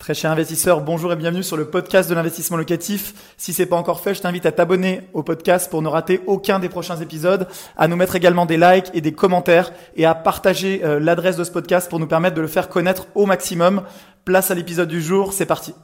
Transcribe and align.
Très 0.00 0.14
cher 0.14 0.30
investisseur, 0.30 0.80
bonjour 0.80 1.12
et 1.12 1.16
bienvenue 1.16 1.42
sur 1.42 1.58
le 1.58 1.66
podcast 1.66 2.08
de 2.08 2.14
l'investissement 2.14 2.56
locatif. 2.56 3.34
Si 3.36 3.52
c'est 3.52 3.66
pas 3.66 3.76
encore 3.76 4.00
fait, 4.00 4.14
je 4.14 4.22
t'invite 4.22 4.46
à 4.46 4.50
t'abonner 4.50 5.02
au 5.12 5.22
podcast 5.22 5.70
pour 5.70 5.82
ne 5.82 5.88
rater 5.88 6.22
aucun 6.26 6.58
des 6.58 6.70
prochains 6.70 6.96
épisodes, 6.96 7.46
à 7.76 7.86
nous 7.86 7.96
mettre 7.96 8.16
également 8.16 8.46
des 8.46 8.56
likes 8.56 8.90
et 8.94 9.02
des 9.02 9.12
commentaires 9.12 9.74
et 9.96 10.06
à 10.06 10.14
partager 10.14 10.80
euh, 10.84 11.00
l'adresse 11.00 11.36
de 11.36 11.44
ce 11.44 11.50
podcast 11.50 11.90
pour 11.90 12.00
nous 12.00 12.06
permettre 12.06 12.34
de 12.34 12.40
le 12.40 12.46
faire 12.46 12.70
connaître 12.70 13.08
au 13.14 13.26
maximum. 13.26 13.82
Place 14.24 14.50
à 14.50 14.54
l'épisode 14.54 14.88
du 14.88 15.02
jour, 15.02 15.34
c'est 15.34 15.44
parti. 15.44 15.74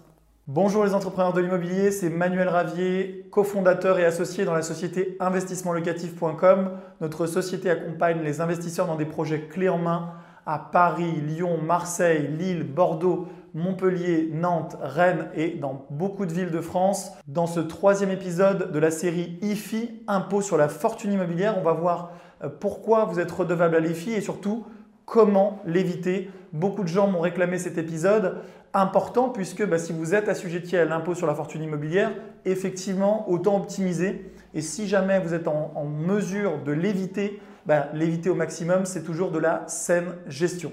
Bonjour 0.46 0.82
les 0.86 0.94
entrepreneurs 0.94 1.34
de 1.34 1.42
l'immobilier, 1.42 1.90
c'est 1.90 2.08
Manuel 2.08 2.48
Ravier, 2.48 3.28
cofondateur 3.30 3.98
et 3.98 4.06
associé 4.06 4.46
dans 4.46 4.54
la 4.54 4.62
société 4.62 5.18
investissementlocatif.com. 5.20 6.70
Notre 7.02 7.26
société 7.26 7.68
accompagne 7.68 8.22
les 8.22 8.40
investisseurs 8.40 8.86
dans 8.86 8.96
des 8.96 9.04
projets 9.04 9.42
clés 9.42 9.68
en 9.68 9.76
main 9.76 10.14
à 10.46 10.58
Paris, 10.60 11.20
Lyon, 11.26 11.58
Marseille, 11.60 12.30
Lille, 12.38 12.62
Bordeaux, 12.62 13.26
Montpellier, 13.57 14.29
Nantes, 14.32 14.76
Rennes 14.82 15.30
et 15.35 15.49
dans 15.49 15.86
beaucoup 15.89 16.26
de 16.26 16.32
villes 16.32 16.50
de 16.50 16.61
France. 16.61 17.12
Dans 17.26 17.46
ce 17.46 17.58
troisième 17.58 18.11
épisode 18.11 18.71
de 18.71 18.79
la 18.79 18.90
série 18.90 19.39
IFI, 19.40 20.03
Impôt 20.07 20.43
sur 20.43 20.58
la 20.58 20.68
fortune 20.68 21.13
immobilière, 21.13 21.57
on 21.58 21.63
va 21.63 21.72
voir 21.72 22.13
euh, 22.44 22.50
pourquoi 22.50 23.07
vous 23.07 23.18
êtes 23.18 23.32
redevable 23.32 23.75
à 23.75 23.80
l'IFI 23.80 24.13
et 24.13 24.21
surtout 24.21 24.66
comment 25.07 25.63
l'éviter. 25.64 26.30
Beaucoup 26.53 26.82
de 26.82 26.89
gens 26.89 27.07
m'ont 27.07 27.21
réclamé 27.21 27.57
cet 27.57 27.79
épisode 27.79 28.43
important 28.75 29.30
puisque 29.30 29.66
bah, 29.66 29.79
si 29.79 29.94
vous 29.94 30.14
êtes 30.14 30.29
assujetti 30.29 30.77
à 30.77 30.85
l'impôt 30.85 31.14
sur 31.14 31.27
la 31.27 31.35
fortune 31.35 31.63
immobilière, 31.63 32.12
effectivement, 32.44 33.28
autant 33.30 33.56
optimiser. 33.56 34.30
Et 34.52 34.61
si 34.61 34.86
jamais 34.86 35.19
vous 35.19 35.33
êtes 35.33 35.48
en, 35.48 35.84
mesure 35.86 36.62
de 36.62 36.72
l'éviter, 36.72 37.41
bah, 37.64 37.88
l'éviter 37.94 38.28
au 38.28 38.34
maximum, 38.34 38.84
c'est 38.84 39.02
toujours 39.02 39.30
de 39.30 39.38
la 39.38 39.64
saine 39.66 40.14
gestion. 40.27 40.72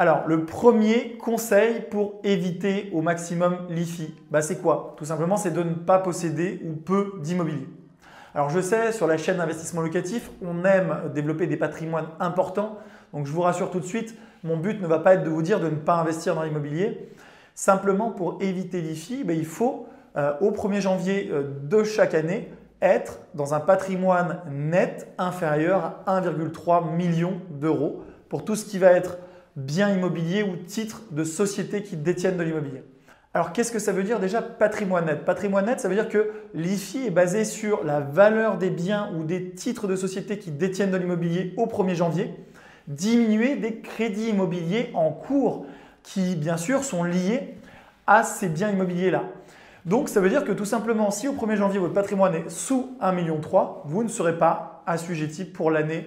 Alors, 0.00 0.28
le 0.28 0.44
premier 0.44 1.16
conseil 1.18 1.80
pour 1.90 2.20
éviter 2.22 2.88
au 2.92 3.02
maximum 3.02 3.66
l'IFI, 3.68 4.14
bah, 4.30 4.42
c'est 4.42 4.62
quoi? 4.62 4.94
Tout 4.96 5.04
simplement, 5.04 5.36
c'est 5.36 5.50
de 5.50 5.64
ne 5.64 5.74
pas 5.74 5.98
posséder 5.98 6.62
ou 6.64 6.76
peu 6.76 7.14
d'immobilier. 7.20 7.66
Alors, 8.32 8.48
je 8.48 8.60
sais, 8.60 8.92
sur 8.92 9.08
la 9.08 9.16
chaîne 9.16 9.38
d'investissement 9.38 9.80
locatif, 9.80 10.30
on 10.40 10.64
aime 10.64 11.10
développer 11.12 11.48
des 11.48 11.56
patrimoines 11.56 12.06
importants. 12.20 12.78
Donc, 13.12 13.26
je 13.26 13.32
vous 13.32 13.40
rassure 13.40 13.72
tout 13.72 13.80
de 13.80 13.84
suite, 13.84 14.14
mon 14.44 14.56
but 14.56 14.80
ne 14.80 14.86
va 14.86 15.00
pas 15.00 15.14
être 15.14 15.24
de 15.24 15.30
vous 15.30 15.42
dire 15.42 15.58
de 15.58 15.68
ne 15.68 15.74
pas 15.74 15.96
investir 15.96 16.36
dans 16.36 16.44
l'immobilier. 16.44 17.10
Simplement, 17.56 18.12
pour 18.12 18.38
éviter 18.40 18.80
l'IFI, 18.80 19.24
bah, 19.24 19.32
il 19.32 19.46
faut, 19.46 19.88
euh, 20.16 20.32
au 20.40 20.52
1er 20.52 20.80
janvier 20.80 21.28
euh, 21.32 21.42
de 21.64 21.82
chaque 21.82 22.14
année, 22.14 22.52
être 22.80 23.18
dans 23.34 23.52
un 23.52 23.58
patrimoine 23.58 24.42
net 24.48 25.12
inférieur 25.18 26.02
à 26.06 26.20
1,3 26.20 26.94
million 26.94 27.40
d'euros 27.50 28.04
pour 28.28 28.44
tout 28.44 28.54
ce 28.54 28.64
qui 28.64 28.78
va 28.78 28.92
être 28.92 29.18
biens 29.58 29.90
immobiliers 29.90 30.44
ou 30.44 30.56
titres 30.56 31.02
de 31.10 31.24
sociétés 31.24 31.82
qui 31.82 31.96
détiennent 31.96 32.36
de 32.36 32.42
l'immobilier. 32.44 32.84
Alors 33.34 33.52
qu'est-ce 33.52 33.72
que 33.72 33.78
ça 33.78 33.92
veut 33.92 34.04
dire 34.04 34.20
déjà 34.20 34.40
patrimoine 34.40 35.06
net? 35.06 35.24
Patrimoine 35.24 35.66
net, 35.66 35.80
ça 35.80 35.88
veut 35.88 35.94
dire 35.94 36.08
que 36.08 36.30
l'IFI 36.54 37.06
est 37.06 37.10
basé 37.10 37.44
sur 37.44 37.84
la 37.84 38.00
valeur 38.00 38.56
des 38.56 38.70
biens 38.70 39.12
ou 39.16 39.24
des 39.24 39.50
titres 39.50 39.86
de 39.86 39.96
sociétés 39.96 40.38
qui 40.38 40.50
détiennent 40.50 40.92
de 40.92 40.96
l'immobilier 40.96 41.54
au 41.56 41.66
1er 41.66 41.94
janvier, 41.94 42.34
diminuer 42.86 43.56
des 43.56 43.80
crédits 43.80 44.30
immobiliers 44.30 44.90
en 44.94 45.10
cours 45.10 45.66
qui 46.02 46.36
bien 46.36 46.56
sûr 46.56 46.84
sont 46.84 47.02
liés 47.02 47.56
à 48.06 48.22
ces 48.22 48.48
biens 48.48 48.70
immobiliers-là. 48.70 49.24
Donc 49.84 50.08
ça 50.08 50.20
veut 50.20 50.30
dire 50.30 50.44
que 50.44 50.52
tout 50.52 50.64
simplement, 50.64 51.10
si 51.10 51.28
au 51.28 51.32
1er 51.32 51.56
janvier 51.56 51.80
votre 51.80 51.94
patrimoine 51.94 52.34
est 52.34 52.48
sous 52.48 52.96
1,3 53.00 53.14
million, 53.14 53.40
vous 53.84 54.04
ne 54.04 54.08
serez 54.08 54.38
pas 54.38 54.82
assujetti 54.86 55.44
pour 55.44 55.70
l'année 55.70 56.06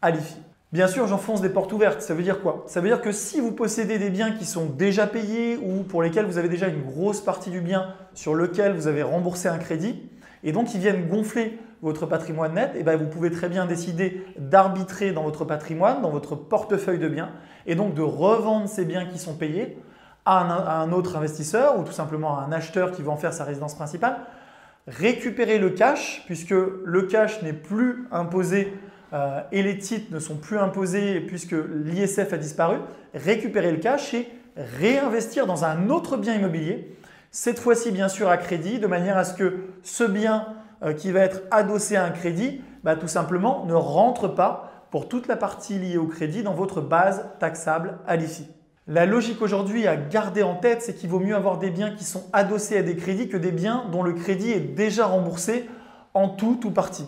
à 0.00 0.10
l'IFI. 0.10 0.36
Bien 0.72 0.86
sûr, 0.86 1.06
j'enfonce 1.06 1.42
des 1.42 1.50
portes 1.50 1.70
ouvertes. 1.74 2.00
Ça 2.00 2.14
veut 2.14 2.22
dire 2.22 2.40
quoi? 2.40 2.64
Ça 2.66 2.80
veut 2.80 2.88
dire 2.88 3.02
que 3.02 3.12
si 3.12 3.40
vous 3.40 3.52
possédez 3.52 3.98
des 3.98 4.08
biens 4.08 4.32
qui 4.32 4.46
sont 4.46 4.64
déjà 4.64 5.06
payés 5.06 5.58
ou 5.58 5.82
pour 5.82 6.02
lesquels 6.02 6.24
vous 6.24 6.38
avez 6.38 6.48
déjà 6.48 6.68
une 6.68 6.82
grosse 6.82 7.20
partie 7.20 7.50
du 7.50 7.60
bien 7.60 7.94
sur 8.14 8.34
lequel 8.34 8.72
vous 8.72 8.86
avez 8.86 9.02
remboursé 9.02 9.48
un 9.48 9.58
crédit, 9.58 10.08
et 10.42 10.50
donc 10.50 10.74
ils 10.74 10.80
viennent 10.80 11.08
gonfler 11.08 11.58
votre 11.82 12.06
patrimoine 12.06 12.54
net, 12.54 12.70
et 12.74 12.78
eh 12.80 12.82
bien 12.84 12.96
vous 12.96 13.06
pouvez 13.06 13.30
très 13.30 13.50
bien 13.50 13.66
décider 13.66 14.24
d'arbitrer 14.38 15.12
dans 15.12 15.24
votre 15.24 15.44
patrimoine, 15.44 16.00
dans 16.00 16.08
votre 16.08 16.36
portefeuille 16.36 16.98
de 16.98 17.08
biens, 17.08 17.32
et 17.66 17.74
donc 17.74 17.92
de 17.92 18.02
revendre 18.02 18.66
ces 18.66 18.86
biens 18.86 19.04
qui 19.04 19.18
sont 19.18 19.34
payés 19.34 19.76
à 20.24 20.40
un, 20.80 20.92
autre 20.92 21.16
investisseur 21.16 21.78
ou 21.78 21.82
tout 21.82 21.92
simplement 21.92 22.38
à 22.38 22.42
un 22.42 22.52
acheteur 22.52 22.92
qui 22.92 23.02
veut 23.02 23.10
en 23.10 23.16
faire 23.16 23.34
sa 23.34 23.44
résidence 23.44 23.74
principale, 23.74 24.16
récupérer 24.86 25.58
le 25.58 25.70
cash, 25.70 26.22
puisque 26.24 26.54
le 26.54 27.02
cash 27.02 27.42
n'est 27.42 27.52
plus 27.52 28.06
imposé 28.10 28.72
euh, 29.12 29.40
et 29.52 29.62
les 29.62 29.78
titres 29.78 30.12
ne 30.12 30.18
sont 30.18 30.36
plus 30.36 30.58
imposés 30.58 31.20
puisque 31.20 31.54
l'ISF 31.84 32.32
a 32.32 32.36
disparu, 32.36 32.78
récupérer 33.14 33.70
le 33.70 33.78
cash 33.78 34.14
et 34.14 34.28
réinvestir 34.56 35.46
dans 35.46 35.64
un 35.64 35.90
autre 35.90 36.16
bien 36.16 36.34
immobilier, 36.34 36.96
cette 37.30 37.58
fois-ci 37.58 37.90
bien 37.90 38.08
sûr 38.08 38.28
à 38.28 38.36
crédit, 38.36 38.78
de 38.78 38.86
manière 38.86 39.16
à 39.16 39.24
ce 39.24 39.34
que 39.34 39.64
ce 39.82 40.04
bien 40.04 40.48
euh, 40.82 40.92
qui 40.92 41.10
va 41.10 41.20
être 41.20 41.42
adossé 41.50 41.96
à 41.96 42.04
un 42.04 42.10
crédit, 42.10 42.60
bah, 42.84 42.96
tout 42.96 43.08
simplement 43.08 43.64
ne 43.66 43.74
rentre 43.74 44.28
pas 44.28 44.86
pour 44.90 45.08
toute 45.08 45.26
la 45.28 45.36
partie 45.36 45.78
liée 45.78 45.96
au 45.96 46.06
crédit 46.06 46.42
dans 46.42 46.54
votre 46.54 46.80
base 46.80 47.24
taxable 47.38 47.98
à 48.06 48.16
l'IFI. 48.16 48.46
La 48.86 49.06
logique 49.06 49.40
aujourd'hui 49.40 49.86
à 49.86 49.96
garder 49.96 50.42
en 50.42 50.56
tête, 50.56 50.82
c'est 50.82 50.94
qu'il 50.94 51.08
vaut 51.08 51.20
mieux 51.20 51.36
avoir 51.36 51.58
des 51.58 51.70
biens 51.70 51.94
qui 51.94 52.04
sont 52.04 52.24
adossés 52.32 52.78
à 52.78 52.82
des 52.82 52.96
crédits 52.96 53.28
que 53.28 53.36
des 53.36 53.52
biens 53.52 53.84
dont 53.92 54.02
le 54.02 54.12
crédit 54.12 54.50
est 54.50 54.74
déjà 54.74 55.06
remboursé 55.06 55.68
en 56.14 56.28
tout 56.28 56.66
ou 56.66 56.70
partie. 56.70 57.06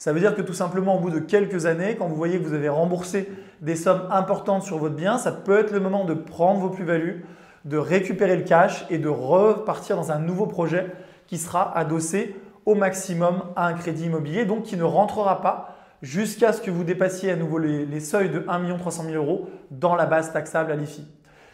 Ça 0.00 0.14
veut 0.14 0.20
dire 0.20 0.34
que 0.34 0.40
tout 0.40 0.54
simplement, 0.54 0.96
au 0.96 0.98
bout 0.98 1.10
de 1.10 1.18
quelques 1.18 1.66
années, 1.66 1.94
quand 1.94 2.08
vous 2.08 2.16
voyez 2.16 2.38
que 2.38 2.42
vous 2.42 2.54
avez 2.54 2.70
remboursé 2.70 3.28
des 3.60 3.76
sommes 3.76 4.08
importantes 4.10 4.62
sur 4.62 4.78
votre 4.78 4.94
bien, 4.94 5.18
ça 5.18 5.30
peut 5.30 5.58
être 5.58 5.72
le 5.72 5.78
moment 5.78 6.06
de 6.06 6.14
prendre 6.14 6.58
vos 6.58 6.70
plus-values, 6.70 7.22
de 7.66 7.76
récupérer 7.76 8.34
le 8.34 8.44
cash 8.44 8.86
et 8.88 8.96
de 8.96 9.10
repartir 9.10 9.96
dans 9.96 10.10
un 10.10 10.18
nouveau 10.18 10.46
projet 10.46 10.86
qui 11.26 11.36
sera 11.36 11.76
adossé 11.76 12.34
au 12.64 12.74
maximum 12.74 13.42
à 13.56 13.66
un 13.66 13.74
crédit 13.74 14.06
immobilier, 14.06 14.46
donc 14.46 14.62
qui 14.62 14.78
ne 14.78 14.84
rentrera 14.84 15.42
pas 15.42 15.76
jusqu'à 16.00 16.54
ce 16.54 16.62
que 16.62 16.70
vous 16.70 16.82
dépassiez 16.82 17.32
à 17.32 17.36
nouveau 17.36 17.58
les, 17.58 18.00
seuils 18.00 18.30
de 18.30 18.42
1 18.48 18.78
300 18.78 19.04
000 19.04 19.22
euros 19.22 19.50
dans 19.70 19.96
la 19.96 20.06
base 20.06 20.32
taxable 20.32 20.72
à 20.72 20.76
l'IFI. 20.76 21.06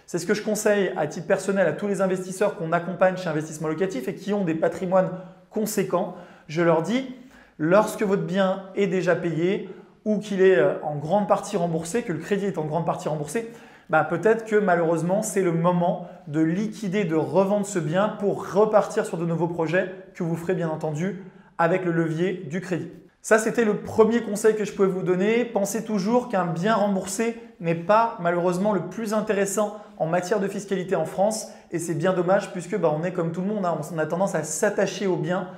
C'est 0.06 0.20
ce 0.20 0.26
que 0.26 0.34
je 0.34 0.44
conseille 0.44 0.92
à 0.96 1.08
titre 1.08 1.26
personnel 1.26 1.66
à 1.66 1.72
tous 1.72 1.88
les 1.88 2.00
investisseurs 2.00 2.54
qu'on 2.54 2.70
accompagne 2.70 3.16
chez 3.16 3.28
Investissement 3.28 3.66
Locatif 3.66 4.06
et 4.06 4.14
qui 4.14 4.32
ont 4.32 4.44
des 4.44 4.54
patrimoines 4.54 5.10
conséquents. 5.50 6.14
Je 6.46 6.62
leur 6.62 6.82
dis, 6.82 7.12
lorsque 7.58 8.02
votre 8.02 8.24
bien 8.24 8.64
est 8.74 8.86
déjà 8.86 9.16
payé 9.16 9.68
ou 10.04 10.18
qu'il 10.18 10.40
est 10.40 10.56
euh, 10.56 10.74
en 10.82 10.96
grande 10.96 11.28
partie 11.28 11.56
remboursé, 11.56 12.02
que 12.02 12.12
le 12.12 12.18
crédit 12.18 12.46
est 12.46 12.58
en 12.58 12.64
grande 12.64 12.86
partie 12.86 13.08
remboursé, 13.08 13.50
bah 13.90 14.04
peut-être 14.04 14.44
que 14.44 14.56
malheureusement 14.56 15.22
c'est 15.22 15.42
le 15.42 15.52
moment 15.52 16.08
de 16.26 16.40
liquider, 16.40 17.04
de 17.04 17.14
revendre 17.14 17.66
ce 17.66 17.78
bien 17.78 18.08
pour 18.08 18.52
repartir 18.52 19.06
sur 19.06 19.18
de 19.18 19.26
nouveaux 19.26 19.48
projets 19.48 19.92
que 20.14 20.22
vous 20.22 20.36
ferez 20.36 20.54
bien 20.54 20.68
entendu 20.68 21.22
avec 21.58 21.84
le 21.84 21.92
levier 21.92 22.44
du 22.48 22.60
crédit. 22.60 22.90
Ça, 23.26 23.38
c'était 23.38 23.64
le 23.64 23.78
premier 23.78 24.22
conseil 24.22 24.54
que 24.54 24.64
je 24.64 24.72
pouvais 24.72 24.86
vous 24.86 25.02
donner. 25.02 25.44
Pensez 25.44 25.84
toujours 25.84 26.28
qu'un 26.28 26.46
bien 26.46 26.76
remboursé 26.76 27.36
n'est 27.58 27.74
pas 27.74 28.16
malheureusement 28.20 28.72
le 28.72 28.82
plus 28.86 29.14
intéressant 29.14 29.80
en 29.98 30.06
matière 30.06 30.38
de 30.38 30.46
fiscalité 30.46 30.94
en 30.94 31.06
France. 31.06 31.48
Et 31.72 31.80
c'est 31.80 31.94
bien 31.94 32.12
dommage 32.12 32.52
puisque 32.52 32.78
bah, 32.78 32.94
on 32.96 33.02
est 33.02 33.10
comme 33.10 33.32
tout 33.32 33.40
le 33.40 33.48
monde, 33.48 33.66
hein. 33.66 33.80
on 33.92 33.98
a 33.98 34.06
tendance 34.06 34.36
à 34.36 34.44
s'attacher 34.44 35.08
au 35.08 35.16
bien 35.16 35.48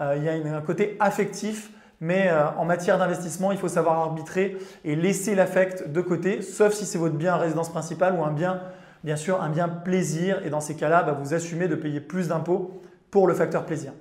il 0.00 0.22
y 0.22 0.28
a 0.28 0.56
un 0.56 0.60
côté 0.60 0.96
affectif, 1.00 1.70
mais 2.00 2.28
euh, 2.28 2.46
en 2.56 2.64
matière 2.64 2.98
d'investissement, 2.98 3.50
il 3.50 3.58
faut 3.58 3.68
savoir 3.68 3.98
arbitrer 3.98 4.56
et 4.84 4.94
laisser 4.94 5.34
l'affect 5.34 5.90
de 5.90 6.00
côté, 6.00 6.42
sauf 6.42 6.72
si 6.72 6.86
c'est 6.86 6.98
votre 6.98 7.16
bien 7.16 7.36
résidence 7.36 7.70
principale 7.70 8.14
ou 8.14 8.22
un 8.22 8.30
bien, 8.30 8.60
bien 9.02 9.16
sûr, 9.16 9.42
un 9.42 9.48
bien 9.48 9.68
plaisir. 9.68 10.40
Et 10.44 10.50
dans 10.50 10.60
ces 10.60 10.76
cas-là, 10.76 11.02
bah, 11.02 11.18
vous 11.20 11.34
assumez 11.34 11.66
de 11.66 11.74
payer 11.74 12.00
plus 12.00 12.28
d'impôts 12.28 12.80
pour 13.10 13.26
le 13.26 13.34
facteur 13.34 13.66
plaisir. 13.66 13.92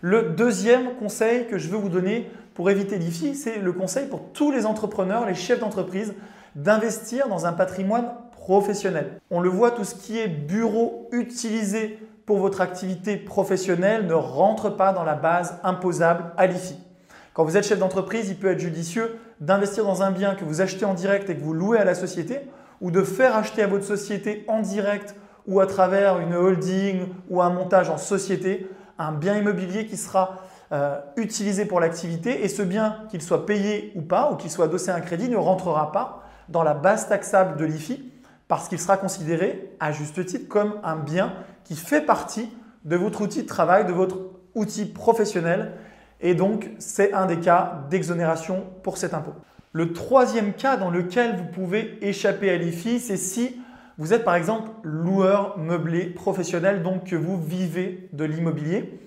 Le 0.00 0.30
deuxième 0.30 0.94
conseil 0.94 1.46
que 1.46 1.58
je 1.58 1.68
veux 1.68 1.76
vous 1.76 1.88
donner 1.88 2.30
pour 2.54 2.70
éviter 2.70 2.98
l'IFI, 2.98 3.34
c'est 3.34 3.58
le 3.58 3.72
conseil 3.72 4.06
pour 4.06 4.32
tous 4.32 4.52
les 4.52 4.64
entrepreneurs, 4.64 5.26
les 5.26 5.34
chefs 5.34 5.60
d'entreprise, 5.60 6.14
d'investir 6.54 7.28
dans 7.28 7.46
un 7.46 7.52
patrimoine 7.52 8.10
professionnel. 8.32 9.20
On 9.30 9.40
le 9.40 9.48
voit, 9.48 9.72
tout 9.72 9.84
ce 9.84 9.94
qui 9.94 10.18
est 10.18 10.28
bureau 10.28 11.08
utilisé 11.12 11.98
pour 12.30 12.38
votre 12.38 12.60
activité 12.60 13.16
professionnelle 13.16 14.06
ne 14.06 14.14
rentre 14.14 14.70
pas 14.70 14.92
dans 14.92 15.02
la 15.02 15.16
base 15.16 15.58
imposable 15.64 16.26
à 16.36 16.46
l'IFI. 16.46 16.78
Quand 17.34 17.42
vous 17.42 17.56
êtes 17.56 17.66
chef 17.66 17.80
d'entreprise, 17.80 18.28
il 18.28 18.36
peut 18.36 18.52
être 18.52 18.60
judicieux 18.60 19.18
d'investir 19.40 19.82
dans 19.84 20.04
un 20.04 20.12
bien 20.12 20.36
que 20.36 20.44
vous 20.44 20.60
achetez 20.60 20.84
en 20.84 20.94
direct 20.94 21.28
et 21.28 21.34
que 21.34 21.42
vous 21.42 21.54
louez 21.54 21.78
à 21.78 21.84
la 21.84 21.96
société 21.96 22.38
ou 22.80 22.92
de 22.92 23.02
faire 23.02 23.34
acheter 23.34 23.64
à 23.64 23.66
votre 23.66 23.84
société 23.84 24.44
en 24.46 24.60
direct 24.60 25.16
ou 25.48 25.58
à 25.58 25.66
travers 25.66 26.20
une 26.20 26.32
holding 26.32 27.08
ou 27.30 27.42
un 27.42 27.50
montage 27.50 27.90
en 27.90 27.98
société 27.98 28.70
un 28.96 29.10
bien 29.10 29.36
immobilier 29.36 29.86
qui 29.86 29.96
sera 29.96 30.36
euh, 30.70 31.00
utilisé 31.16 31.64
pour 31.64 31.80
l'activité 31.80 32.44
et 32.44 32.48
ce 32.48 32.62
bien, 32.62 32.98
qu'il 33.10 33.22
soit 33.22 33.44
payé 33.44 33.90
ou 33.96 34.02
pas 34.02 34.30
ou 34.30 34.36
qu'il 34.36 34.52
soit 34.52 34.66
adossé 34.66 34.92
à 34.92 34.94
un 34.94 35.00
crédit, 35.00 35.28
ne 35.28 35.36
rentrera 35.36 35.90
pas 35.90 36.22
dans 36.48 36.62
la 36.62 36.74
base 36.74 37.08
taxable 37.08 37.56
de 37.56 37.64
l'IFI 37.64 38.08
parce 38.50 38.68
qu'il 38.68 38.80
sera 38.80 38.96
considéré 38.96 39.70
à 39.78 39.92
juste 39.92 40.26
titre 40.26 40.48
comme 40.48 40.74
un 40.82 40.96
bien 40.96 41.34
qui 41.62 41.76
fait 41.76 42.00
partie 42.00 42.50
de 42.84 42.96
votre 42.96 43.20
outil 43.20 43.44
de 43.44 43.46
travail, 43.46 43.86
de 43.86 43.92
votre 43.92 44.18
outil 44.56 44.86
professionnel. 44.86 45.74
Et 46.20 46.34
donc, 46.34 46.68
c'est 46.80 47.12
un 47.12 47.26
des 47.26 47.38
cas 47.38 47.84
d'exonération 47.90 48.64
pour 48.82 48.98
cet 48.98 49.14
impôt. 49.14 49.34
Le 49.72 49.92
troisième 49.92 50.52
cas 50.52 50.76
dans 50.76 50.90
lequel 50.90 51.36
vous 51.36 51.44
pouvez 51.44 51.96
échapper 52.02 52.50
à 52.50 52.56
l'IFI, 52.56 52.98
c'est 52.98 53.16
si 53.16 53.54
Vous 53.98 54.14
êtes 54.14 54.24
par 54.24 54.34
exemple 54.34 54.70
loueur 54.82 55.58
meublé 55.58 56.06
professionnel, 56.06 56.82
donc 56.82 57.04
que 57.04 57.16
vous 57.16 57.38
vivez 57.40 58.08
de 58.14 58.24
l'immobilier. 58.24 58.98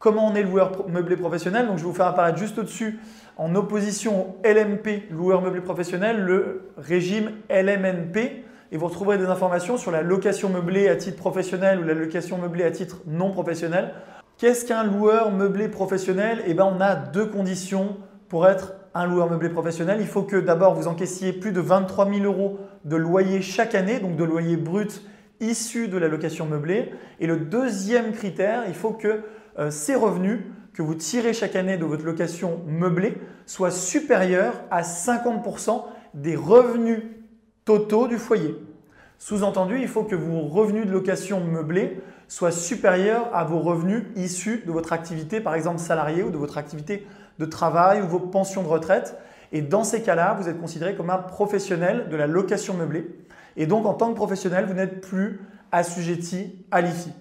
Comment 0.00 0.26
on 0.26 0.34
est 0.34 0.42
loueur 0.42 0.86
meublé 0.88 1.16
professionnel? 1.16 1.68
Donc 1.68 1.78
je 1.78 1.84
vais 1.84 1.88
vous 1.88 1.94
faire 1.94 2.08
apparaître 2.08 2.38
juste 2.38 2.58
au-dessus, 2.58 2.98
en 3.36 3.54
opposition 3.54 4.30
au 4.30 4.36
LMP, 4.44 5.08
loueur 5.10 5.42
meublé 5.42 5.60
professionnel, 5.60 6.20
le 6.20 6.72
régime 6.76 7.30
LMNP. 7.48 8.41
Et 8.72 8.78
vous 8.78 8.86
retrouverez 8.86 9.18
des 9.18 9.26
informations 9.26 9.76
sur 9.76 9.90
la 9.90 10.00
location 10.00 10.48
meublée 10.48 10.88
à 10.88 10.96
titre 10.96 11.18
professionnel 11.18 11.78
ou 11.80 11.82
la 11.82 11.92
location 11.92 12.38
meublée 12.38 12.64
à 12.64 12.70
titre 12.70 13.02
non 13.06 13.30
professionnel. 13.30 13.92
Qu'est-ce 14.38 14.64
qu'un 14.64 14.82
loueur 14.82 15.30
meublé 15.30 15.68
professionnel? 15.68 16.42
Eh 16.46 16.54
bien, 16.54 16.64
on 16.64 16.80
a 16.80 16.94
deux 16.94 17.26
conditions 17.26 17.98
pour 18.30 18.48
être 18.48 18.72
un 18.94 19.06
loueur 19.06 19.28
meublé 19.28 19.50
professionnel. 19.50 19.98
Il 20.00 20.06
faut 20.06 20.22
que 20.22 20.36
d'abord 20.36 20.74
vous 20.74 20.88
encaissiez 20.88 21.34
plus 21.34 21.52
de 21.52 21.60
23 21.60 22.10
000 22.10 22.24
euros 22.24 22.60
de 22.86 22.96
loyer 22.96 23.42
chaque 23.42 23.74
année, 23.74 24.00
donc 24.00 24.16
de 24.16 24.24
loyer 24.24 24.56
brut 24.56 25.02
issu 25.40 25.88
de 25.88 25.98
la 25.98 26.08
location 26.08 26.46
meublée. 26.46 26.92
Et 27.20 27.26
le 27.26 27.36
deuxième 27.36 28.12
critère, 28.12 28.62
il 28.68 28.74
faut 28.74 28.92
que 28.92 29.20
euh, 29.58 29.70
ces 29.70 29.94
revenus 29.94 30.40
que 30.72 30.80
vous 30.80 30.94
tirez 30.94 31.34
chaque 31.34 31.56
année 31.56 31.76
de 31.76 31.84
votre 31.84 32.06
location 32.06 32.62
meublée 32.66 33.18
soient 33.44 33.70
supérieurs 33.70 34.54
à 34.70 34.80
50% 34.80 35.82
des 36.14 36.36
revenus 36.36 37.02
totaux 37.64 38.08
du 38.08 38.18
foyer. 38.18 38.56
Sous-entendu, 39.18 39.78
il 39.80 39.88
faut 39.88 40.02
que 40.02 40.16
vos 40.16 40.42
revenus 40.42 40.86
de 40.86 40.90
location 40.90 41.44
meublée 41.44 42.00
soient 42.26 42.50
supérieurs 42.50 43.28
à 43.32 43.44
vos 43.44 43.60
revenus 43.60 44.04
issus 44.16 44.62
de 44.66 44.72
votre 44.72 44.92
activité, 44.92 45.40
par 45.40 45.54
exemple 45.54 45.78
salarié 45.78 46.22
ou 46.22 46.30
de 46.30 46.36
votre 46.36 46.58
activité 46.58 47.06
de 47.38 47.44
travail 47.44 48.02
ou 48.02 48.08
vos 48.08 48.18
pensions 48.18 48.62
de 48.62 48.68
retraite. 48.68 49.16
Et 49.52 49.62
dans 49.62 49.84
ces 49.84 50.02
cas-là, 50.02 50.36
vous 50.40 50.48
êtes 50.48 50.60
considéré 50.60 50.96
comme 50.96 51.10
un 51.10 51.18
professionnel 51.18 52.08
de 52.08 52.16
la 52.16 52.26
location 52.26 52.74
meublée. 52.74 53.06
Et 53.56 53.66
donc, 53.66 53.86
en 53.86 53.94
tant 53.94 54.10
que 54.10 54.16
professionnel, 54.16 54.64
vous 54.66 54.74
n'êtes 54.74 55.00
plus 55.00 55.40
assujetti 55.70 56.64
à 56.70 56.80
l'IFI. 56.80 57.12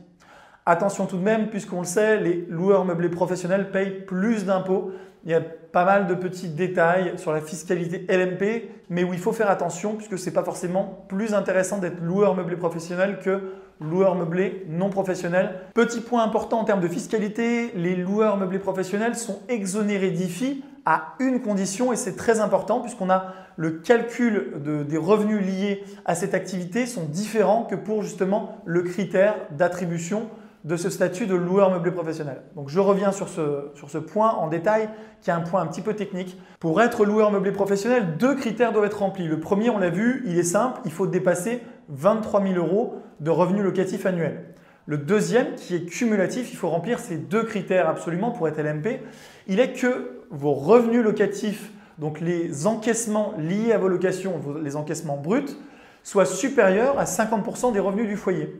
Attention 0.71 1.06
tout 1.06 1.18
de 1.18 1.21
même, 1.21 1.50
puisqu'on 1.50 1.79
le 1.79 1.85
sait, 1.85 2.18
les 2.21 2.45
loueurs 2.47 2.85
meublés 2.85 3.09
professionnels 3.09 3.71
payent 3.71 4.06
plus 4.07 4.45
d'impôts. 4.45 4.91
Il 5.25 5.31
y 5.31 5.33
a 5.33 5.41
pas 5.41 5.83
mal 5.83 6.07
de 6.07 6.15
petits 6.15 6.47
détails 6.47 7.12
sur 7.18 7.33
la 7.33 7.41
fiscalité 7.41 8.06
LMP, 8.07 8.69
mais 8.89 9.03
où 9.03 9.12
il 9.12 9.19
faut 9.19 9.33
faire 9.33 9.51
attention, 9.51 9.95
puisque 9.95 10.18
ce 10.18 10.27
n'est 10.27 10.33
pas 10.33 10.45
forcément 10.45 11.03
plus 11.09 11.33
intéressant 11.33 11.79
d'être 11.79 12.00
loueur 12.01 12.38
meublé 12.38 12.56
professionnel 12.56 13.19
que 13.21 13.51
loueur 13.81 14.15
meublé 14.15 14.65
non 14.69 14.89
professionnel. 14.89 15.56
Petit 15.73 16.00
point 16.00 16.23
important 16.23 16.62
en 16.62 16.63
termes 16.63 16.79
de 16.79 16.88
fiscalité, 16.88 17.74
les 17.75 17.97
loueurs 17.97 18.38
meublés 18.38 18.57
professionnels 18.57 19.15
sont 19.15 19.41
exonérés 19.50 20.12
d'IFI 20.12 20.63
à 20.85 21.15
une 21.19 21.41
condition, 21.41 21.91
et 21.91 21.97
c'est 21.97 22.15
très 22.15 22.39
important, 22.39 22.79
puisqu'on 22.79 23.09
a 23.09 23.33
le 23.57 23.71
calcul 23.71 24.53
des 24.88 24.97
revenus 24.97 25.45
liés 25.45 25.83
à 26.06 26.15
cette 26.15 26.33
activité 26.33 26.85
sont 26.85 27.03
différents 27.03 27.63
que 27.63 27.75
pour 27.75 28.03
justement 28.03 28.62
le 28.63 28.83
critère 28.83 29.35
d'attribution 29.51 30.29
de 30.63 30.75
ce 30.75 30.89
statut 30.89 31.25
de 31.25 31.35
loueur 31.35 31.71
meublé 31.71 31.91
professionnel. 31.91 32.41
Donc 32.55 32.69
je 32.69 32.79
reviens 32.79 33.11
sur 33.11 33.29
ce, 33.29 33.69
sur 33.75 33.89
ce 33.89 33.97
point 33.97 34.31
en 34.31 34.47
détail, 34.47 34.89
qui 35.21 35.29
est 35.29 35.33
un 35.33 35.41
point 35.41 35.61
un 35.61 35.67
petit 35.67 35.81
peu 35.81 35.95
technique. 35.95 36.39
Pour 36.59 36.81
être 36.81 37.05
loueur 37.05 37.31
meublé 37.31 37.51
professionnel, 37.51 38.17
deux 38.17 38.35
critères 38.35 38.71
doivent 38.71 38.85
être 38.85 38.99
remplis. 38.99 39.27
Le 39.27 39.39
premier, 39.39 39.69
on 39.69 39.79
l'a 39.79 39.89
vu, 39.89 40.23
il 40.27 40.37
est 40.37 40.43
simple, 40.43 40.79
il 40.85 40.91
faut 40.91 41.07
dépasser 41.07 41.61
23 41.89 42.43
000 42.43 42.55
euros 42.55 43.01
de 43.19 43.31
revenus 43.31 43.63
locatifs 43.63 44.05
annuels. 44.05 44.45
Le 44.85 44.97
deuxième, 44.97 45.55
qui 45.55 45.75
est 45.75 45.85
cumulatif, 45.85 46.51
il 46.51 46.57
faut 46.57 46.69
remplir 46.69 46.99
ces 46.99 47.17
deux 47.17 47.43
critères 47.43 47.87
absolument 47.87 48.31
pour 48.31 48.47
être 48.47 48.61
LMP. 48.61 49.01
Il 49.47 49.59
est 49.59 49.73
que 49.73 50.21
vos 50.31 50.53
revenus 50.53 51.03
locatifs, 51.03 51.71
donc 51.97 52.19
les 52.19 52.67
encaissements 52.67 53.33
liés 53.37 53.73
à 53.73 53.77
vos 53.77 53.87
locations, 53.87 54.39
les 54.61 54.75
encaissements 54.75 55.17
bruts, 55.17 55.57
soient 56.03 56.25
supérieurs 56.25 56.97
à 56.97 57.05
50% 57.05 57.73
des 57.73 57.79
revenus 57.79 58.07
du 58.07 58.15
foyer. 58.15 58.55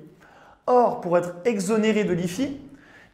Or, 0.68 1.02
pour 1.02 1.18
être 1.18 1.36
exonéré 1.46 2.04
de 2.04 2.14
l'IFI, 2.14 2.60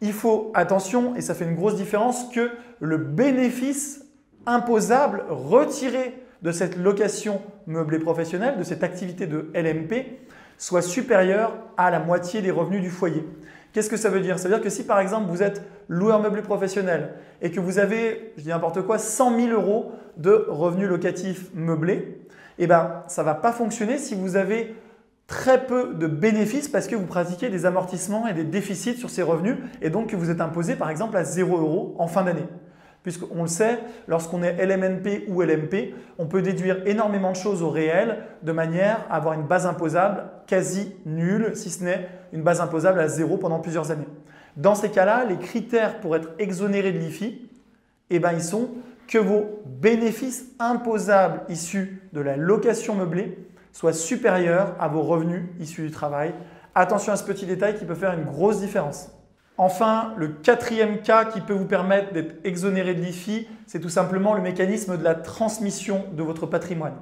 il 0.01 0.13
faut, 0.13 0.51
attention, 0.53 1.15
et 1.15 1.21
ça 1.21 1.33
fait 1.33 1.45
une 1.45 1.55
grosse 1.55 1.75
différence, 1.75 2.29
que 2.29 2.51
le 2.79 2.97
bénéfice 2.97 4.05
imposable 4.45 5.23
retiré 5.29 6.21
de 6.41 6.51
cette 6.51 6.77
location 6.77 7.41
meublée 7.65 7.99
professionnelle, 7.99 8.57
de 8.57 8.63
cette 8.63 8.83
activité 8.83 9.25
de 9.25 9.51
LMP, 9.55 10.19
soit 10.57 10.81
supérieur 10.81 11.55
à 11.77 11.91
la 11.91 11.99
moitié 11.99 12.41
des 12.41 12.51
revenus 12.51 12.81
du 12.81 12.89
foyer. 12.89 13.25
Qu'est-ce 13.73 13.89
que 13.89 13.97
ça 13.97 14.09
veut 14.09 14.21
dire? 14.21 14.39
Ça 14.39 14.47
veut 14.47 14.55
dire 14.55 14.63
que 14.63 14.69
si 14.69 14.85
par 14.85 14.99
exemple 14.99 15.29
vous 15.29 15.43
êtes 15.43 15.61
loueur 15.87 16.19
meublé 16.19 16.41
professionnel 16.41 17.13
et 17.41 17.51
que 17.51 17.59
vous 17.59 17.79
avez, 17.79 18.33
je 18.37 18.43
dis 18.43 18.49
n'importe 18.49 18.81
quoi, 18.81 18.97
100 18.97 19.39
000 19.39 19.51
euros 19.51 19.91
de 20.15 20.45
revenus 20.47 20.87
locatifs 20.87 21.51
meublés, 21.53 22.21
eh 22.57 22.65
bien 22.65 23.03
ça 23.07 23.21
ne 23.21 23.25
va 23.25 23.35
pas 23.35 23.51
fonctionner 23.51 23.97
si 23.97 24.15
vous 24.15 24.35
avez 24.35 24.75
très 25.27 25.65
peu 25.65 25.93
de 25.93 26.07
bénéfices 26.07 26.69
parce 26.69 26.87
que 26.87 26.95
vous 26.95 27.05
pratiquez 27.05 27.49
des 27.49 27.65
amortissements 27.65 28.27
et 28.27 28.33
des 28.33 28.45
déficits 28.45 28.97
sur 28.97 29.09
ces 29.09 29.21
revenus 29.21 29.57
et 29.81 29.89
donc 29.89 30.07
que 30.07 30.15
vous 30.15 30.29
êtes 30.29 30.41
imposé 30.41 30.75
par 30.75 30.89
exemple 30.89 31.17
à 31.17 31.25
0 31.25 31.57
euros 31.57 31.95
en 31.99 32.07
fin 32.07 32.23
d'année. 32.23 32.47
Puisqu'on 33.03 33.43
le 33.43 33.47
sait, 33.47 33.79
lorsqu'on 34.07 34.43
est 34.43 34.65
LMNP 34.65 35.29
ou 35.29 35.41
LMP, 35.41 35.93
on 36.17 36.25
peut 36.25 36.41
déduire 36.41 36.85
énormément 36.85 37.31
de 37.31 37.37
choses 37.37 37.61
au 37.61 37.69
réel 37.69 38.23
de 38.43 38.51
manière 38.51 39.05
à 39.09 39.15
avoir 39.15 39.33
une 39.33 39.45
base 39.45 39.65
imposable 39.65 40.25
quasi 40.45 40.93
nulle, 41.05 41.51
si 41.55 41.69
ce 41.69 41.83
n'est 41.83 42.09
une 42.33 42.41
base 42.41 42.59
imposable 42.59 42.99
à 42.99 43.07
zéro 43.07 43.37
pendant 43.37 43.59
plusieurs 43.59 43.91
années. 43.91 44.07
Dans 44.57 44.75
ces 44.75 44.89
cas-là, 44.89 45.23
les 45.23 45.37
critères 45.37 45.99
pour 46.01 46.15
être 46.15 46.29
exonéré 46.39 46.91
de 46.91 46.99
l'IFI, 46.99 47.47
eh 48.09 48.19
ben, 48.19 48.31
ils 48.33 48.43
sont 48.43 48.71
que 49.07 49.17
vos 49.17 49.61
bénéfices 49.65 50.45
imposables 50.59 51.41
issus 51.47 52.01
de 52.11 52.19
la 52.19 52.35
location 52.35 52.95
meublée 52.95 53.37
soit 53.77 53.93
supérieur 53.93 54.73
à 54.79 54.87
vos 54.87 55.03
revenus 55.03 55.43
issus 55.59 55.83
du 55.83 55.91
travail. 55.91 56.33
Attention 56.73 57.13
à 57.13 57.15
ce 57.15 57.23
petit 57.23 57.45
détail 57.45 57.77
qui 57.77 57.85
peut 57.85 57.93
faire 57.93 58.13
une 58.13 58.23
grosse 58.23 58.59
différence. 58.59 59.11
Enfin, 59.55 60.15
le 60.17 60.29
quatrième 60.29 61.01
cas 61.03 61.25
qui 61.25 61.41
peut 61.41 61.53
vous 61.53 61.67
permettre 61.67 62.11
d'être 62.11 62.37
exonéré 62.43 62.95
de 62.95 63.01
l'IFI, 63.01 63.47
c'est 63.67 63.79
tout 63.79 63.89
simplement 63.89 64.33
le 64.33 64.41
mécanisme 64.41 64.97
de 64.97 65.03
la 65.03 65.13
transmission 65.13 66.05
de 66.13 66.23
votre 66.23 66.47
patrimoine. 66.47 66.95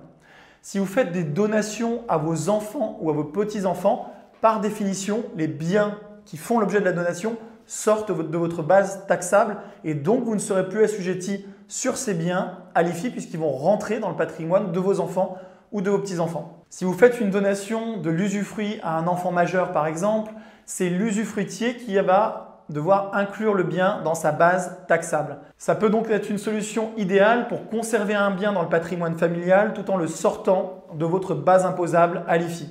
Si 0.61 0.77
vous 0.77 0.85
faites 0.85 1.13
des 1.13 1.23
donations 1.23 2.01
à 2.09 2.17
vos 2.17 2.49
enfants 2.49 2.97
ou 2.99 3.09
à 3.09 3.13
vos 3.13 3.23
petits-enfants, 3.23 4.13
par 4.41 4.59
définition, 4.59 5.23
les 5.37 5.47
biens 5.47 5.97
qui 6.25 6.35
font 6.35 6.59
l'objet 6.59 6.81
de 6.81 6.85
la 6.85 6.91
donation 6.91 7.37
sortent 7.65 8.11
de 8.11 8.37
votre 8.37 8.63
base 8.63 9.07
taxable 9.07 9.59
et 9.85 9.93
donc 9.93 10.25
vous 10.25 10.35
ne 10.35 10.39
serez 10.39 10.67
plus 10.67 10.83
assujetti 10.83 11.45
sur 11.69 11.95
ces 11.95 12.13
biens 12.13 12.57
à 12.75 12.83
l'IFI 12.83 13.11
puisqu'ils 13.11 13.39
vont 13.39 13.53
rentrer 13.53 13.99
dans 13.99 14.09
le 14.09 14.17
patrimoine 14.17 14.73
de 14.73 14.79
vos 14.79 14.99
enfants 14.99 15.37
ou 15.71 15.81
de 15.81 15.89
vos 15.89 15.99
petits-enfants. 15.99 16.64
Si 16.77 16.83
vous 16.83 16.91
faites 16.91 17.21
une 17.21 17.29
donation 17.29 17.95
de 17.95 18.09
l'usufruit 18.09 18.81
à 18.83 18.97
un 18.97 19.07
enfant 19.07 19.31
majeur 19.31 19.71
par 19.71 19.87
exemple, 19.87 20.33
c'est 20.65 20.89
l'usufruitier 20.89 21.77
qui 21.77 21.95
va 21.95 22.65
devoir 22.67 23.11
inclure 23.13 23.53
le 23.53 23.63
bien 23.63 24.01
dans 24.03 24.13
sa 24.13 24.33
base 24.33 24.77
taxable. 24.85 25.37
Ça 25.57 25.75
peut 25.75 25.89
donc 25.89 26.09
être 26.09 26.29
une 26.29 26.37
solution 26.37 26.91
idéale 26.97 27.47
pour 27.47 27.69
conserver 27.69 28.13
un 28.13 28.29
bien 28.29 28.51
dans 28.51 28.61
le 28.61 28.67
patrimoine 28.67 29.17
familial 29.17 29.71
tout 29.71 29.89
en 29.89 29.95
le 29.95 30.07
sortant 30.07 30.83
de 30.93 31.05
votre 31.05 31.33
base 31.33 31.65
imposable 31.65 32.25
à 32.27 32.35
l'IFI. 32.35 32.69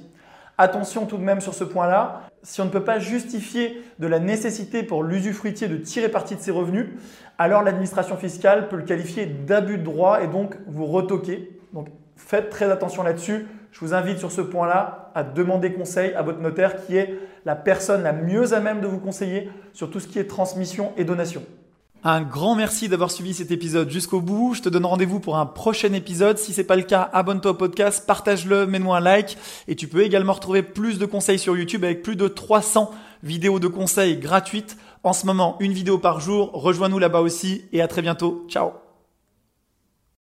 Attention 0.59 1.07
tout 1.07 1.17
de 1.17 1.25
même 1.25 1.41
sur 1.41 1.55
ce 1.55 1.65
point-là, 1.65 2.25
si 2.43 2.61
on 2.61 2.67
ne 2.67 2.71
peut 2.71 2.85
pas 2.85 2.99
justifier 2.99 3.83
de 4.01 4.07
la 4.07 4.19
nécessité 4.19 4.83
pour 4.83 5.03
l'usufruitier 5.03 5.67
de 5.67 5.79
tirer 5.79 6.11
parti 6.11 6.37
de 6.37 6.43
ses 6.43 6.51
revenus, 6.51 6.89
alors 7.39 7.63
l'administration 7.63 8.19
fiscale 8.19 8.69
peut 8.69 8.77
le 8.77 8.85
qualifier 8.85 9.25
d'abus 9.25 9.79
de 9.79 9.83
droit 9.83 10.23
et 10.23 10.27
donc 10.27 10.57
vous 10.67 10.85
retoquer. 10.85 11.59
Donc 11.73 11.89
Faites 12.17 12.49
très 12.49 12.71
attention 12.71 13.03
là-dessus. 13.03 13.47
Je 13.75 13.81
vous 13.81 13.93
invite 13.93 14.19
sur 14.19 14.31
ce 14.31 14.41
point-là 14.41 15.11
à 15.17 15.25
demander 15.25 15.73
conseil 15.73 16.15
à 16.15 16.23
votre 16.23 16.39
notaire 16.39 16.87
qui 16.87 16.97
est 16.97 17.19
la 17.45 17.57
personne 17.57 18.05
la 18.05 18.13
mieux 18.13 18.55
à 18.55 18.61
même 18.61 18.81
de 18.81 18.87
vous 18.87 19.01
conseiller 19.01 19.51
sur 19.73 19.91
tout 19.91 19.99
ce 19.99 20.07
qui 20.07 20.21
est 20.21 20.29
transmission 20.29 20.93
et 20.97 21.03
donation. 21.03 21.43
Un 22.05 22.23
grand 22.23 22.55
merci 22.55 22.89
d'avoir 22.89 23.11
suivi 23.11 23.35
cet 23.35 23.51
épisode 23.51 23.91
jusqu'au 23.91 24.21
bout. 24.21 24.55
Je 24.55 24.63
te 24.63 24.69
donne 24.69 24.85
rendez-vous 24.85 25.19
pour 25.19 25.39
un 25.39 25.47
prochain 25.47 25.93
épisode. 25.93 26.39
Si 26.39 26.53
c'est 26.53 26.63
pas 26.63 26.77
le 26.77 26.83
cas, 26.83 27.11
abonne-toi 27.13 27.51
au 27.51 27.55
podcast, 27.55 28.07
partage-le, 28.07 28.67
mets-moi 28.67 28.99
un 28.99 29.01
like. 29.01 29.39
Et 29.67 29.75
tu 29.75 29.89
peux 29.89 30.03
également 30.03 30.35
retrouver 30.35 30.63
plus 30.63 31.01
de 31.01 31.07
conseils 31.07 31.41
sur 31.41 31.57
YouTube 31.57 31.83
avec 31.83 32.03
plus 32.03 32.15
de 32.15 32.29
300 32.29 32.93
vidéos 33.25 33.59
de 33.59 33.69
conseils 33.69 34.19
gratuites. 34.19 34.77
En 35.03 35.13
ce 35.13 35.27
moment, 35.27 35.57
une 35.59 35.73
vidéo 35.73 35.99
par 35.99 36.21
jour. 36.21 36.51
Rejoins-nous 36.53 37.01
là-bas 37.01 37.21
aussi 37.21 37.65
et 37.73 37.83
à 37.83 37.89
très 37.89 38.03
bientôt. 38.03 38.47
Ciao 38.49 38.84